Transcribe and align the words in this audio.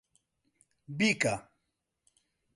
بیکە! 0.97 1.35